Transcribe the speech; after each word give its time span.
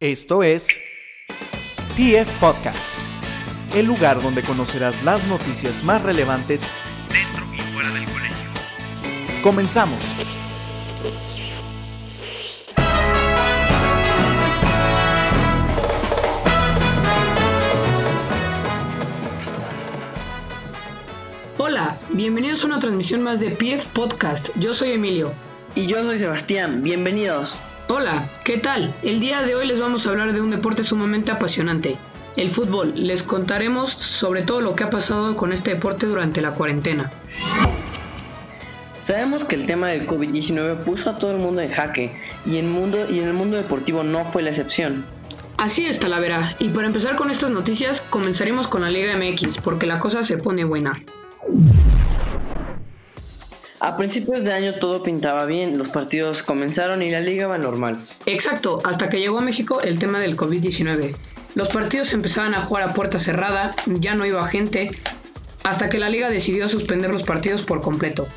Esto 0.00 0.42
es 0.42 0.66
PF 1.94 2.26
Podcast, 2.40 2.90
el 3.74 3.84
lugar 3.84 4.22
donde 4.22 4.42
conocerás 4.42 4.94
las 5.04 5.26
noticias 5.26 5.84
más 5.84 6.02
relevantes 6.02 6.62
dentro 7.12 7.44
y 7.54 7.58
fuera 7.70 7.90
del 7.90 8.06
colegio. 8.06 9.42
Comenzamos. 9.42 10.02
Hola, 21.58 22.00
bienvenidos 22.08 22.64
a 22.64 22.68
una 22.68 22.78
transmisión 22.78 23.22
más 23.22 23.38
de 23.38 23.50
PF 23.50 23.84
Podcast. 23.92 24.48
Yo 24.56 24.72
soy 24.72 24.92
Emilio. 24.92 25.34
Y 25.74 25.86
yo 25.86 26.02
soy 26.02 26.18
Sebastián, 26.18 26.82
bienvenidos. 26.82 27.58
Hola, 27.92 28.30
¿qué 28.44 28.56
tal? 28.56 28.94
El 29.02 29.18
día 29.18 29.42
de 29.42 29.56
hoy 29.56 29.66
les 29.66 29.80
vamos 29.80 30.06
a 30.06 30.10
hablar 30.10 30.32
de 30.32 30.40
un 30.40 30.52
deporte 30.52 30.84
sumamente 30.84 31.32
apasionante, 31.32 31.96
el 32.36 32.48
fútbol. 32.48 32.92
Les 32.94 33.24
contaremos 33.24 33.90
sobre 33.90 34.42
todo 34.42 34.60
lo 34.60 34.76
que 34.76 34.84
ha 34.84 34.90
pasado 34.90 35.34
con 35.36 35.52
este 35.52 35.72
deporte 35.72 36.06
durante 36.06 36.40
la 36.40 36.52
cuarentena. 36.52 37.10
Sabemos 39.00 39.42
que 39.42 39.56
el 39.56 39.66
tema 39.66 39.88
del 39.88 40.06
COVID-19 40.06 40.84
puso 40.84 41.10
a 41.10 41.18
todo 41.18 41.32
el 41.32 41.38
mundo 41.38 41.62
en 41.62 41.72
jaque 41.72 42.12
y, 42.46 42.58
en 42.58 42.70
mundo, 42.70 43.10
y 43.10 43.18
en 43.18 43.26
el 43.26 43.34
mundo 43.34 43.56
deportivo 43.56 44.04
no 44.04 44.24
fue 44.24 44.42
la 44.42 44.50
excepción. 44.50 45.04
Así 45.56 45.84
es, 45.84 45.98
Talavera. 45.98 46.54
Y 46.60 46.68
para 46.68 46.86
empezar 46.86 47.16
con 47.16 47.28
estas 47.28 47.50
noticias, 47.50 48.02
comenzaremos 48.02 48.68
con 48.68 48.82
la 48.82 48.90
Liga 48.90 49.16
MX, 49.16 49.58
porque 49.58 49.86
la 49.86 49.98
cosa 49.98 50.22
se 50.22 50.38
pone 50.38 50.62
buena. 50.62 50.92
A 53.80 53.96
principios 53.96 54.44
de 54.44 54.52
año 54.52 54.74
todo 54.74 55.02
pintaba 55.02 55.46
bien, 55.46 55.78
los 55.78 55.88
partidos 55.88 56.42
comenzaron 56.42 57.00
y 57.00 57.10
la 57.10 57.20
liga 57.20 57.46
va 57.46 57.56
normal. 57.56 57.98
Exacto, 58.26 58.82
hasta 58.84 59.08
que 59.08 59.20
llegó 59.20 59.38
a 59.38 59.42
México 59.42 59.80
el 59.80 59.98
tema 59.98 60.18
del 60.18 60.36
COVID-19. 60.36 61.16
Los 61.54 61.70
partidos 61.70 62.12
empezaban 62.12 62.54
a 62.54 62.60
jugar 62.60 62.90
a 62.90 62.92
puerta 62.92 63.18
cerrada, 63.18 63.74
ya 63.86 64.14
no 64.14 64.26
iba 64.26 64.46
gente, 64.48 64.90
hasta 65.62 65.88
que 65.88 65.98
la 65.98 66.10
liga 66.10 66.28
decidió 66.28 66.68
suspender 66.68 67.10
los 67.10 67.22
partidos 67.22 67.62
por 67.62 67.80
completo. 67.80 68.28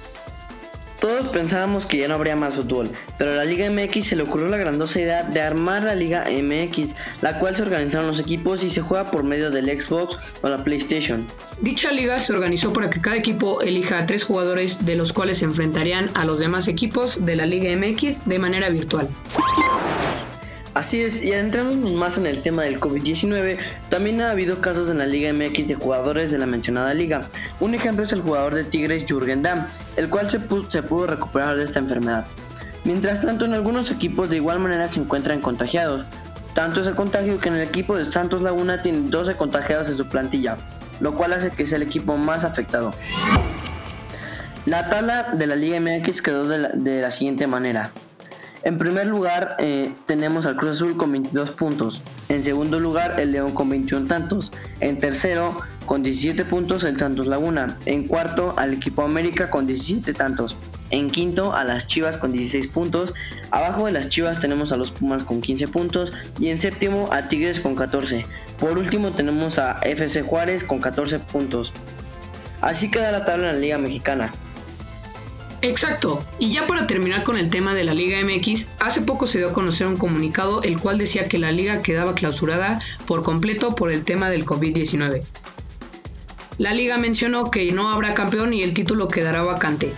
Todos 1.04 1.28
pensábamos 1.28 1.86
que 1.86 1.98
ya 1.98 2.08
no 2.08 2.16
habría 2.16 2.38
más 2.38 2.56
fútbol, 2.56 2.90
pero 3.18 3.32
a 3.32 3.36
la 3.36 3.44
Liga 3.44 3.70
MX 3.70 4.08
se 4.08 4.16
le 4.16 4.24
ocurrió 4.24 4.48
la 4.48 4.56
grandiosa 4.56 5.02
idea 5.02 5.24
de 5.24 5.42
armar 5.42 5.84
la 5.84 5.96
Liga 5.96 6.24
MX, 6.32 6.96
la 7.22 7.40
cual 7.40 7.58
se 7.58 7.62
organizaron 7.62 8.08
los 8.08 8.22
equipos 8.22 8.64
y 8.64 8.70
se 8.70 8.80
juega 8.80 9.12
por 9.12 9.26
medio 9.26 9.52
del 9.52 9.66
Xbox 9.66 10.16
o 10.42 10.48
la 10.48 10.64
PlayStation. 10.64 11.28
Dicha 11.60 11.92
liga 11.92 12.22
se 12.22 12.32
organizó 12.32 12.72
para 12.72 12.90
que 12.90 13.02
cada 13.02 13.18
equipo 13.18 13.60
elija 13.60 14.00
a 14.00 14.06
tres 14.06 14.24
jugadores 14.24 14.86
de 14.86 14.96
los 14.96 15.12
cuales 15.12 15.40
se 15.40 15.44
enfrentarían 15.44 16.10
a 16.14 16.24
los 16.24 16.40
demás 16.40 16.70
equipos 16.70 17.26
de 17.26 17.36
la 17.36 17.46
Liga 17.46 17.76
MX 17.76 18.24
de 18.26 18.40
manera 18.40 18.70
virtual. 18.70 19.10
Así 20.74 21.04
es, 21.04 21.24
y 21.24 21.32
adentrándonos 21.32 21.92
más 21.92 22.18
en 22.18 22.26
el 22.26 22.42
tema 22.42 22.64
del 22.64 22.80
COVID-19, 22.80 23.60
también 23.90 24.22
ha 24.22 24.32
habido 24.32 24.60
casos 24.60 24.90
en 24.90 24.98
la 24.98 25.06
Liga 25.06 25.32
MX 25.32 25.68
de 25.68 25.76
jugadores 25.76 26.32
de 26.32 26.40
la 26.40 26.48
mencionada 26.48 26.96
liga. 26.96 27.30
Un 27.60 27.76
ejemplo 27.76 28.04
es 28.04 28.12
el 28.12 28.22
jugador 28.22 28.56
de 28.56 28.64
Tigres 28.64 29.06
Jürgen 29.08 29.44
Damm, 29.44 29.68
el 29.98 30.10
cual 30.10 30.32
se, 30.32 30.40
pudo 30.40 31.06
recuperar 31.06 31.58
de 31.58 31.64
esta 31.64 31.78
enfermedad. 31.78 32.26
Mientras 32.86 33.22
tanto, 33.22 33.46
en 33.46 33.54
algunos 33.54 33.92
equipos 33.92 34.32
de 34.32 34.38
igual 34.38 34.60
manera 34.60 34.90
se 34.90 35.00
encuentran 35.00 35.42
contagiados. 35.42 36.08
Tanto 36.56 36.82
es 36.82 36.88
el 36.88 36.96
contagio 36.96 37.40
que 37.40 37.50
en 37.50 37.56
el 37.56 37.62
equipo 37.62 37.96
de 37.96 38.06
Santos 38.06 38.42
Laguna 38.42 38.82
tiene 38.82 39.10
12 39.10 39.36
contagiados 39.38 39.90
en 39.90 39.98
su 39.98 40.08
plantilla, 40.08 40.58
lo 41.00 41.14
cual 41.14 41.34
hace 41.34 41.52
que 41.52 41.68
sea 41.68 41.76
el 41.76 41.84
equipo 41.84 42.18
más 42.18 42.46
afectado. 42.46 42.94
La 44.66 44.90
tabla 44.90 45.34
de 45.34 45.46
la 45.46 45.56
Liga 45.56 45.80
MX 45.80 46.22
quedó 46.24 46.48
de 46.48 47.02
la 47.02 47.12
siguiente 47.12 47.46
manera. 47.46 47.92
En 48.66 48.78
primer 48.78 49.08
lugar 49.08 49.58
eh, 49.60 49.92
tenemos 50.06 50.46
al 50.46 50.56
Cruz 50.56 50.78
Azul 50.78 50.96
con 50.96 51.12
22 51.12 51.52
puntos. 51.52 52.02
En 52.30 52.46
segundo 52.46 52.80
lugar 52.80 53.20
el 53.20 53.34
León 53.34 53.52
con 53.52 53.70
21 53.70 54.08
tantos. 54.08 54.54
En 54.80 55.00
tercero 55.00 55.58
con 55.86 56.02
17 56.02 56.46
puntos 56.46 56.86
el 56.86 56.98
Santos 56.98 57.28
Laguna. 57.28 57.78
En 57.86 58.08
cuarto 58.08 58.54
al 58.58 58.74
equipo 58.74 59.02
América 59.04 59.50
con 59.50 59.68
17 59.68 60.14
tantos. 60.14 60.56
En 60.92 61.10
quinto 61.10 61.54
a 61.54 61.66
las 61.66 61.88
Chivas 61.88 62.16
con 62.16 62.32
16 62.32 62.68
puntos. 62.70 63.14
Abajo 63.52 63.88
de 63.88 63.92
las 63.92 64.08
Chivas 64.08 64.40
tenemos 64.40 64.72
a 64.72 64.78
los 64.78 64.92
Pumas 64.92 65.24
con 65.24 65.42
15 65.42 65.68
puntos. 65.68 66.14
Y 66.40 66.48
en 66.48 66.62
séptimo 66.62 67.10
a 67.12 67.28
Tigres 67.28 67.60
con 67.60 67.76
14. 67.76 68.26
Por 68.62 68.78
último 68.78 69.12
tenemos 69.12 69.60
a 69.60 69.80
FC 69.82 70.22
Juárez 70.22 70.64
con 70.64 70.80
14 70.80 71.20
puntos. 71.20 71.74
Así 72.62 72.90
queda 72.90 73.12
la 73.12 73.26
tabla 73.26 73.50
en 73.50 73.56
la 73.56 73.60
Liga 73.60 73.78
Mexicana. 73.78 74.32
Exacto. 75.64 76.22
Y 76.40 76.52
ya 76.52 76.68
para 76.68 76.88
terminar 76.88 77.24
con 77.24 77.38
el 77.38 77.50
tema 77.50 77.74
de 77.74 77.86
la 77.86 77.94
Liga 77.94 78.20
MX, 78.22 78.68
hace 78.80 79.02
poco 79.02 79.26
se 79.26 79.38
dio 79.38 79.50
a 79.50 79.54
conocer 79.54 79.88
un 79.88 79.96
comunicado 79.96 80.62
el 80.62 80.78
cual 80.78 80.98
decía 80.98 81.30
que 81.30 81.40
la 81.40 81.54
liga 81.54 81.82
quedaba 81.82 82.16
clausurada 82.16 82.82
por 83.08 83.24
completo 83.24 83.74
por 83.74 83.90
el 83.90 84.04
tema 84.04 84.30
del 84.30 84.46
COVID-19. 84.46 85.24
La 86.58 86.74
liga 86.74 86.98
mencionó 86.98 87.50
que 87.50 87.72
no 87.72 87.90
habrá 87.90 88.14
campeón 88.14 88.54
y 88.54 88.62
el 88.62 88.74
título 88.74 89.08
quedará 89.08 89.42
vacante. 89.42 89.94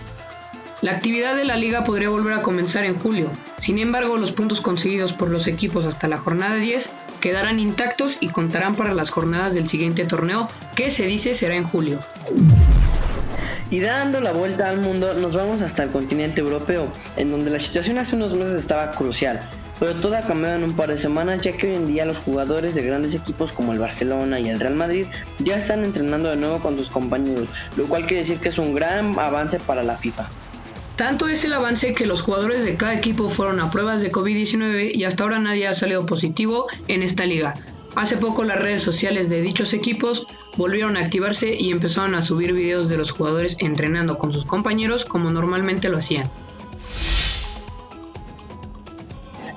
La 0.82 0.92
actividad 0.92 1.34
de 1.34 1.44
la 1.44 1.56
liga 1.56 1.82
podría 1.82 2.10
volver 2.10 2.34
a 2.34 2.42
comenzar 2.42 2.84
en 2.84 2.96
julio, 2.98 3.32
sin 3.58 3.78
embargo 3.78 4.18
los 4.18 4.30
puntos 4.30 4.60
conseguidos 4.60 5.14
por 5.14 5.30
los 5.30 5.48
equipos 5.48 5.84
hasta 5.84 6.06
la 6.06 6.18
jornada 6.18 6.56
10 6.56 6.92
quedarán 7.20 7.58
intactos 7.58 8.18
y 8.20 8.28
contarán 8.28 8.76
para 8.76 8.94
las 8.94 9.10
jornadas 9.10 9.52
del 9.52 9.68
siguiente 9.68 10.04
torneo 10.04 10.46
que 10.76 10.90
se 10.90 11.06
dice 11.06 11.34
será 11.34 11.56
en 11.56 11.64
julio. 11.64 11.98
Y 13.70 13.80
dando 13.80 14.20
la 14.20 14.32
vuelta 14.32 14.68
al 14.68 14.78
mundo, 14.78 15.14
nos 15.14 15.34
vamos 15.34 15.60
hasta 15.62 15.82
el 15.82 15.90
continente 15.90 16.40
europeo, 16.40 16.92
en 17.16 17.32
donde 17.32 17.50
la 17.50 17.58
situación 17.58 17.98
hace 17.98 18.14
unos 18.14 18.34
meses 18.34 18.54
estaba 18.54 18.92
crucial. 18.92 19.48
Pero 19.80 19.94
todo 19.96 20.16
ha 20.16 20.22
cambiado 20.22 20.56
en 20.56 20.64
un 20.64 20.74
par 20.74 20.88
de 20.88 20.98
semanas, 20.98 21.40
ya 21.42 21.56
que 21.56 21.68
hoy 21.68 21.74
en 21.74 21.88
día 21.88 22.06
los 22.06 22.18
jugadores 22.18 22.76
de 22.76 22.82
grandes 22.82 23.14
equipos 23.14 23.52
como 23.52 23.72
el 23.72 23.78
Barcelona 23.78 24.38
y 24.38 24.48
el 24.48 24.60
Real 24.60 24.76
Madrid 24.76 25.06
ya 25.38 25.56
están 25.56 25.84
entrenando 25.84 26.30
de 26.30 26.36
nuevo 26.36 26.60
con 26.60 26.78
sus 26.78 26.90
compañeros, 26.90 27.48
lo 27.76 27.86
cual 27.86 28.06
quiere 28.06 28.22
decir 28.22 28.38
que 28.38 28.50
es 28.50 28.58
un 28.58 28.74
gran 28.74 29.18
avance 29.18 29.58
para 29.58 29.82
la 29.82 29.96
FIFA. 29.96 30.28
Tanto 30.94 31.28
es 31.28 31.44
el 31.44 31.52
avance 31.52 31.92
que 31.92 32.06
los 32.06 32.22
jugadores 32.22 32.64
de 32.64 32.76
cada 32.76 32.94
equipo 32.94 33.28
fueron 33.28 33.60
a 33.60 33.70
pruebas 33.70 34.00
de 34.00 34.10
COVID-19 34.10 34.94
y 34.94 35.04
hasta 35.04 35.24
ahora 35.24 35.38
nadie 35.38 35.66
ha 35.66 35.74
salido 35.74 36.06
positivo 36.06 36.68
en 36.88 37.02
esta 37.02 37.26
liga. 37.26 37.54
Hace 37.96 38.16
poco 38.16 38.44
las 38.44 38.58
redes 38.58 38.82
sociales 38.82 39.28
de 39.28 39.42
dichos 39.42 39.74
equipos 39.74 40.26
volvieron 40.56 40.96
a 40.96 41.00
activarse 41.00 41.54
y 41.54 41.70
empezaron 41.70 42.14
a 42.14 42.22
subir 42.22 42.52
videos 42.52 42.88
de 42.88 42.96
los 42.96 43.10
jugadores 43.10 43.56
entrenando 43.60 44.18
con 44.18 44.32
sus 44.32 44.44
compañeros 44.44 45.04
como 45.04 45.30
normalmente 45.30 45.88
lo 45.88 45.98
hacían. 45.98 46.30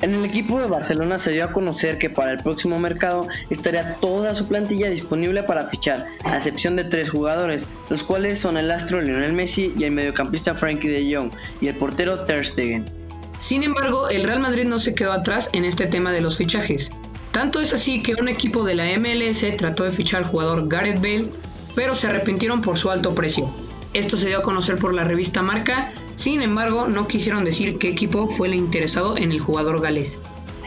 En 0.01 0.13
el 0.13 0.23
equipo 0.23 0.61
de 0.61 0.67
Barcelona 0.67 1.19
se 1.19 1.31
dio 1.31 1.43
a 1.43 1.51
conocer 1.51 1.97
que 1.97 2.09
para 2.09 2.31
el 2.31 2.41
próximo 2.41 2.79
mercado 2.79 3.27
estaría 3.49 3.95
toda 3.95 4.33
su 4.33 4.47
plantilla 4.47 4.89
disponible 4.89 5.43
para 5.43 5.67
fichar, 5.67 6.05
a 6.23 6.37
excepción 6.37 6.77
de 6.77 6.85
tres 6.85 7.09
jugadores, 7.09 7.67
los 7.89 8.03
cuales 8.03 8.39
son 8.39 8.55
el 8.55 8.71
astro 8.71 9.01
Lionel 9.01 9.33
Messi 9.33 9.73
y 9.77 9.83
el 9.83 9.91
mediocampista 9.91 10.53
Frankie 10.53 10.87
de 10.87 11.13
Jong 11.13 11.31
y 11.59 11.67
el 11.67 11.75
portero 11.75 12.21
Ter 12.21 12.45
Stegen. 12.45 12.85
Sin 13.39 13.63
embargo, 13.63 14.09
el 14.09 14.23
Real 14.23 14.39
Madrid 14.39 14.65
no 14.65 14.79
se 14.79 14.95
quedó 14.95 15.11
atrás 15.11 15.49
en 15.51 15.65
este 15.65 15.85
tema 15.87 16.13
de 16.13 16.21
los 16.21 16.37
fichajes. 16.37 16.91
Tanto 17.39 17.61
es 17.61 17.73
así 17.73 18.03
que 18.03 18.15
un 18.15 18.27
equipo 18.27 18.65
de 18.65 18.75
la 18.75 18.83
MLS 18.99 19.45
trató 19.55 19.85
de 19.85 19.91
fichar 19.91 20.23
al 20.23 20.29
jugador 20.29 20.67
Gareth 20.67 20.97
Bale, 20.97 21.29
pero 21.73 21.95
se 21.95 22.07
arrepintieron 22.07 22.59
por 22.59 22.77
su 22.77 22.91
alto 22.91 23.15
precio. 23.15 23.49
Esto 23.93 24.17
se 24.17 24.27
dio 24.27 24.39
a 24.39 24.41
conocer 24.41 24.77
por 24.77 24.93
la 24.93 25.05
revista 25.05 25.41
Marca, 25.41 25.93
sin 26.15 26.41
embargo 26.41 26.89
no 26.89 27.07
quisieron 27.07 27.45
decir 27.45 27.77
qué 27.77 27.87
equipo 27.87 28.27
fue 28.27 28.49
el 28.49 28.55
interesado 28.55 29.15
en 29.15 29.31
el 29.31 29.39
jugador 29.39 29.79
galés. 29.79 30.19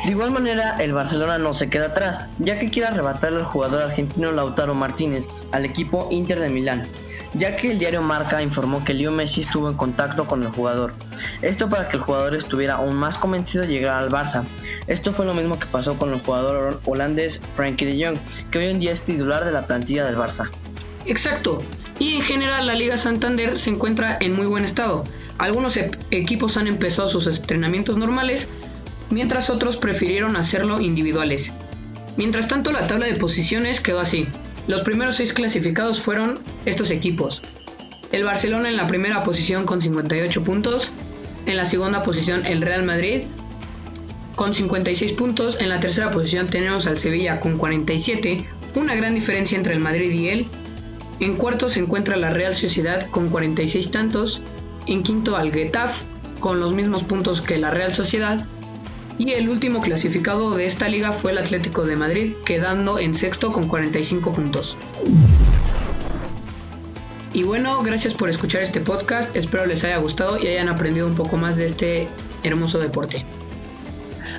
De 0.06 0.12
igual 0.12 0.30
manera, 0.30 0.78
el 0.78 0.94
Barcelona 0.94 1.36
no 1.36 1.52
se 1.52 1.68
queda 1.68 1.88
atrás, 1.88 2.24
ya 2.38 2.58
que 2.58 2.70
quiere 2.70 2.88
arrebatarle 2.88 3.40
al 3.40 3.44
jugador 3.44 3.82
argentino 3.82 4.32
Lautaro 4.32 4.74
Martínez 4.74 5.28
al 5.50 5.66
equipo 5.66 6.08
Inter 6.10 6.40
de 6.40 6.48
Milán, 6.48 6.88
ya 7.34 7.56
que 7.56 7.70
el 7.70 7.78
diario 7.78 8.02
Marca 8.02 8.42
informó 8.42 8.84
que 8.84 8.94
Leo 8.94 9.10
Messi 9.10 9.40
estuvo 9.40 9.68
en 9.68 9.76
contacto 9.76 10.26
con 10.26 10.42
el 10.42 10.50
jugador. 10.50 10.94
Esto 11.40 11.68
para 11.68 11.88
que 11.88 11.96
el 11.96 12.02
jugador 12.02 12.34
estuviera 12.34 12.74
aún 12.74 12.94
más 12.94 13.18
convencido 13.18 13.64
de 13.64 13.72
llegar 13.72 14.02
al 14.02 14.10
Barça. 14.10 14.44
Esto 14.86 15.12
fue 15.12 15.26
lo 15.26 15.34
mismo 15.34 15.58
que 15.58 15.66
pasó 15.66 15.96
con 15.96 16.12
el 16.12 16.20
jugador 16.20 16.80
holandés 16.84 17.40
Frankie 17.52 17.86
de 17.86 18.04
Jong, 18.04 18.18
que 18.50 18.58
hoy 18.58 18.66
en 18.66 18.80
día 18.80 18.92
es 18.92 19.02
titular 19.02 19.44
de 19.44 19.52
la 19.52 19.66
plantilla 19.66 20.04
del 20.04 20.16
Barça. 20.16 20.50
Exacto. 21.06 21.62
Y 21.98 22.16
en 22.16 22.22
general 22.22 22.66
la 22.66 22.74
Liga 22.74 22.96
Santander 22.96 23.58
se 23.58 23.70
encuentra 23.70 24.18
en 24.20 24.36
muy 24.36 24.46
buen 24.46 24.64
estado. 24.64 25.04
Algunos 25.38 25.76
equipos 26.10 26.56
han 26.56 26.66
empezado 26.66 27.08
sus 27.08 27.26
entrenamientos 27.26 27.96
normales, 27.96 28.48
mientras 29.10 29.50
otros 29.50 29.76
prefirieron 29.76 30.36
hacerlo 30.36 30.80
individuales. 30.80 31.52
Mientras 32.16 32.46
tanto, 32.46 32.72
la 32.72 32.86
tabla 32.86 33.06
de 33.06 33.16
posiciones 33.16 33.80
quedó 33.80 34.00
así. 34.00 34.28
Los 34.66 34.82
primeros 34.82 35.16
seis 35.16 35.32
clasificados 35.32 36.00
fueron 36.00 36.38
estos 36.66 36.90
equipos. 36.90 37.42
El 38.12 38.24
Barcelona 38.24 38.68
en 38.68 38.76
la 38.76 38.86
primera 38.86 39.22
posición 39.22 39.64
con 39.64 39.80
58 39.80 40.44
puntos, 40.44 40.90
en 41.46 41.56
la 41.56 41.66
segunda 41.66 42.02
posición 42.02 42.46
el 42.46 42.60
Real 42.62 42.84
Madrid 42.84 43.22
con 44.36 44.54
56 44.54 45.12
puntos, 45.12 45.60
en 45.60 45.68
la 45.68 45.80
tercera 45.80 46.10
posición 46.10 46.46
tenemos 46.46 46.86
al 46.86 46.96
Sevilla 46.96 47.40
con 47.40 47.58
47, 47.58 48.46
una 48.76 48.94
gran 48.94 49.14
diferencia 49.14 49.58
entre 49.58 49.74
el 49.74 49.80
Madrid 49.80 50.10
y 50.10 50.28
él. 50.28 50.46
En 51.20 51.36
cuarto 51.36 51.68
se 51.68 51.80
encuentra 51.80 52.16
la 52.16 52.30
Real 52.30 52.54
Sociedad 52.54 53.08
con 53.10 53.28
46 53.28 53.90
tantos, 53.90 54.40
en 54.86 55.02
quinto 55.02 55.36
al 55.36 55.52
Getafe 55.52 56.04
con 56.40 56.60
los 56.60 56.72
mismos 56.72 57.02
puntos 57.02 57.40
que 57.40 57.58
la 57.58 57.70
Real 57.70 57.94
Sociedad 57.94 58.46
y 59.22 59.34
el 59.34 59.48
último 59.48 59.80
clasificado 59.80 60.56
de 60.56 60.66
esta 60.66 60.88
liga 60.88 61.12
fue 61.12 61.30
el 61.30 61.38
Atlético 61.38 61.84
de 61.84 61.94
Madrid, 61.94 62.32
quedando 62.44 62.98
en 62.98 63.14
sexto 63.14 63.52
con 63.52 63.68
45 63.68 64.32
puntos. 64.32 64.76
Y 67.32 67.44
bueno, 67.44 67.80
gracias 67.84 68.14
por 68.14 68.28
escuchar 68.30 68.62
este 68.62 68.80
podcast, 68.80 69.34
espero 69.36 69.64
les 69.64 69.84
haya 69.84 69.98
gustado 69.98 70.42
y 70.42 70.48
hayan 70.48 70.68
aprendido 70.68 71.06
un 71.06 71.14
poco 71.14 71.36
más 71.36 71.54
de 71.54 71.66
este 71.66 72.08
hermoso 72.42 72.80
deporte. 72.80 73.24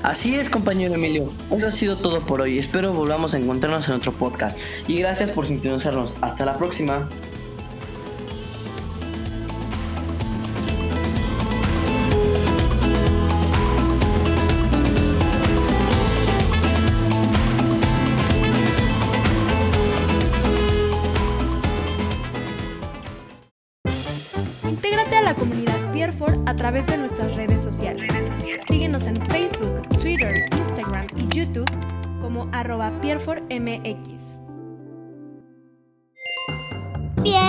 Así 0.01 0.35
es, 0.35 0.49
compañero 0.49 0.95
Emilio. 0.95 1.31
Eso 1.55 1.67
ha 1.67 1.71
sido 1.71 1.97
todo 1.97 2.19
por 2.19 2.41
hoy. 2.41 2.59
Espero 2.59 2.91
volvamos 2.91 3.33
a 3.33 3.37
encontrarnos 3.37 3.87
en 3.87 3.95
otro 3.95 4.11
podcast. 4.11 4.59
Y 4.89 4.99
gracias 4.99 5.31
por 5.31 5.47
sintonizarnos. 5.47 6.13
Hasta 6.19 6.43
la 6.43 6.57
próxima. 6.57 7.07
La 25.23 25.35
comunidad 25.35 25.91
Pierford 25.93 26.47
a 26.47 26.55
través 26.55 26.85
de 26.87 26.97
nuestras 26.97 27.33
redes 27.35 27.63
sociales. 27.63 28.11
Síguenos 28.67 29.07
en 29.07 29.21
Facebook, 29.21 29.87
Twitter, 30.01 30.49
Instagram 30.57 31.07
y 31.15 31.27
YouTube 31.29 31.69
como 32.21 32.49
arroba 32.51 32.91
PierfordMX. 33.01 34.19
Pie 37.23 37.39